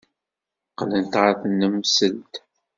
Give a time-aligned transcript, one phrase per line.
[0.71, 2.33] Qqlent ɣer tnemselt.